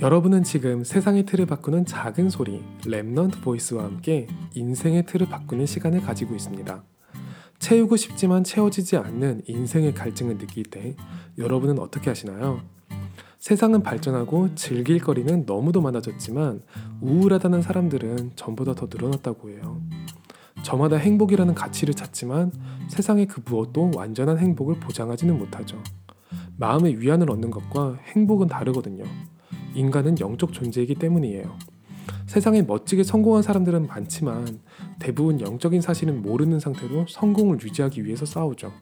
[0.00, 6.34] 여러분은 지금 세상의 틀을 바꾸는 작은 소리 Remnant Voice와 함께 인생의 틀을 바꾸는 시간을 가지고
[6.34, 6.82] 있습니다.
[7.58, 10.96] 채우고 싶지만 채워지지 않는 인생의 갈증을 느낄 때
[11.36, 12.62] 여러분은 어떻게 하시나요?
[13.38, 16.62] 세상은 발전하고 즐길 거리는 너무도 많아졌지만
[17.02, 19.82] 우울하다는 사람들은 전보다 더 늘어났다고 해요.
[20.62, 22.52] 저마다 행복이라는 가치를 찾지만
[22.88, 25.82] 세상의 그 무엇도 완전한 행복을 보장하지는 못하죠.
[26.56, 29.04] 마음의 위안을 얻는 것과 행복은 다르거든요.
[29.74, 31.56] 인간은 영적 존재이기 때문이에요.
[32.26, 34.60] 세상에 멋지게 성공한 사람들은 많지만
[34.98, 38.72] 대부분 영적인 사실은 모르는 상태로 성공을 유지하기 위해서 싸우죠.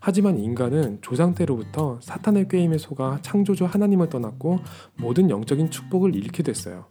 [0.00, 4.60] 하지만 인간은 조상 때로부터 사탄의 꾀임에 속아 창조주 하나님을 떠났고
[4.96, 6.86] 모든 영적인 축복을 잃게 됐어요.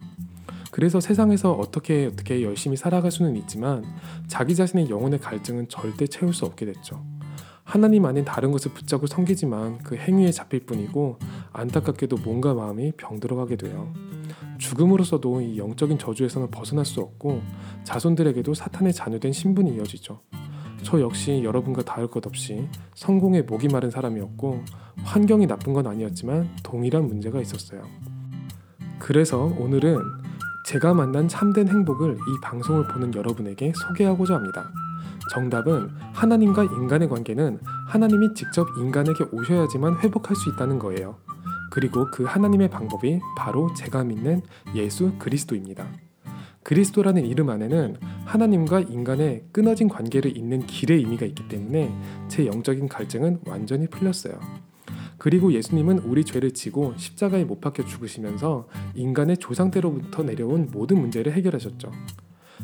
[0.70, 3.84] 그래서 세상에서 어떻게 어떻게 열심히 살아갈 수는 있지만
[4.26, 7.02] 자기 자신의 영혼의 갈증은 절대 채울 수 없게 됐죠.
[7.64, 11.18] 하나님 아닌 다른 것을 붙잡고 섬기지만 그 행위에 잡힐 뿐이고
[11.58, 13.92] 안타깝게도 몸과 마음이 병들어가게 돼요.
[14.58, 17.42] 죽음으로써도 이 영적인 저주에서는 벗어날 수 없고
[17.82, 20.20] 자손들에게도 사탄의 자녀된 신분이 이어지죠.
[20.82, 24.62] 저 역시 여러분과 다를 것 없이 성공에 목이 마른 사람이었고
[25.02, 27.82] 환경이 나쁜 건 아니었지만 동일한 문제가 있었어요.
[29.00, 29.98] 그래서 오늘은
[30.66, 34.70] 제가 만난 참된 행복을 이 방송을 보는 여러분에게 소개하고자 합니다.
[35.32, 41.16] 정답은 하나님과 인간의 관계는 하나님이 직접 인간에게 오셔야지만 회복할 수 있다는 거예요.
[41.78, 44.42] 그리고 그 하나님의 방법이 바로 제가 믿는
[44.74, 45.86] 예수 그리스도입니다.
[46.64, 51.94] 그리스도라는 이름 안에는 하나님과 인간의 끊어진 관계를 잇는 길의 의미가 있기 때문에
[52.26, 54.40] 제 영적인 갈증은 완전히 풀렸어요.
[55.18, 61.32] 그리고 예수님은 우리 죄를 지고 십자가에 못 박혀 죽으시면서 인간의 조상 때로부터 내려온 모든 문제를
[61.34, 61.92] 해결하셨죠.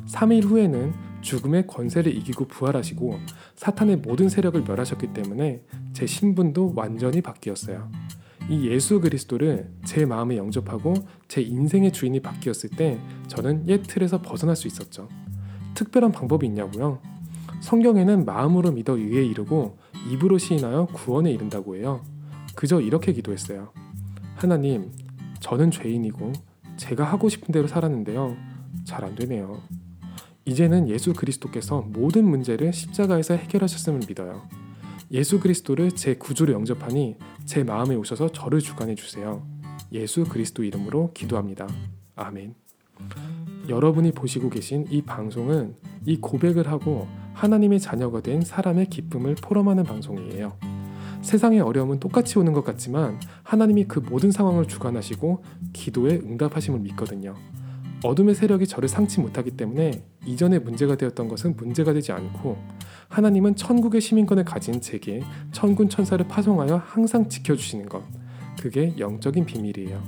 [0.09, 3.21] 3일 후에는 죽음의 권세를 이기고 부활하시고
[3.55, 7.89] 사탄의 모든 세력을 멸하셨기 때문에 제 신분도 완전히 바뀌었어요.
[8.49, 10.95] 이 예수 그리스도를 제 마음에 영접하고
[11.29, 15.09] 제 인생의 주인이 바뀌었을 때 저는 옛 틀에서 벗어날 수 있었죠.
[15.75, 17.01] 특별한 방법이 있냐고요?
[17.61, 19.79] 성경에는 마음으로 믿어 의에 이르고
[20.11, 22.03] 입으로 시인하여 구원에 이른다고 해요.
[22.55, 23.73] 그저 이렇게 기도했어요.
[24.35, 24.93] 하나님,
[25.41, 26.33] 저는 죄인이고
[26.77, 28.37] 제가 하고 싶은 대로 살았는데요.
[28.85, 29.63] 잘 안 되네요.
[30.45, 34.43] 이제는 예수 그리스도께서 모든 문제를 십자가에서 해결하셨음을 믿어요.
[35.15, 37.15] 예수 그리스도를 제 구주로 영접하니
[37.45, 39.47] 제 마음에 오셔서 저를 주관해 주세요.
[39.93, 41.69] 예수 그리스도 이름으로 기도합니다.
[42.17, 42.57] 아멘.
[43.69, 50.59] 여러분이 보시고 계신 이 방송은 이 고백을 하고 하나님의 자녀가 된 사람의 기쁨을 포럼하는 방송이에요.
[51.23, 57.37] 세상의 어려움은 똑같이 오는 것 같지만 하나님이 그 모든 상황을 주관하시고 기도에 응답하심을 믿거든요.
[58.03, 62.57] 어둠의 세력이 저를 상치 못하기 때문에 이전에 문제가 되었던 것은 문제가 되지 않고
[63.09, 68.03] 하나님은 천국의 시민권을 가진 제게 천군 천사를 파송하여 항상 지켜주시는 것
[68.61, 70.03] 그게 영적인 비밀이에요.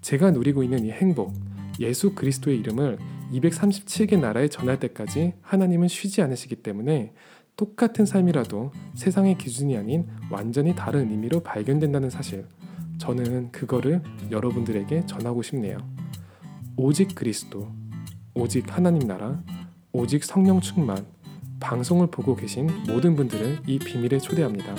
[0.00, 1.32] 제가 누리고 있는 이 행복
[1.80, 2.98] 예수 그리스도의 이름을
[3.32, 7.12] 237개 나라에 전할 때까지 하나님은 쉬지 않으시기 때문에
[7.56, 12.46] 똑같은 삶이라도 세상의 기준이 아닌 완전히 다른 의미로 발견된다는 사실
[12.98, 15.78] 저는 그거를 여러분들에게 전하고 싶네요.
[16.76, 17.68] 오직 그리스도,
[18.36, 19.42] 오직 하나님 나라,
[19.92, 21.06] 오직 성령 충만,
[21.58, 24.74] 방송을 보고 계신 모든 분들을 이 비밀에 초대합니다.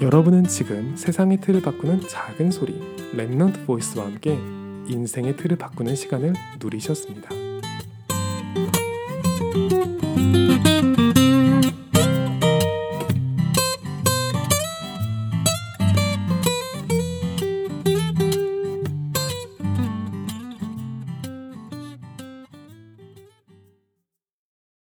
[0.00, 2.80] 여러분은 지금 세상의 틀을 바꾸는 작은 소리,
[3.12, 4.36] Remnant Voice와 함께
[4.88, 7.28] 인생의 틀을 바꾸는 시간을 누리셨습니다.